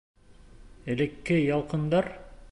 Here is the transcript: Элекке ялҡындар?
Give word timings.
Элекке 0.95 1.37
ялҡындар? 1.41 2.13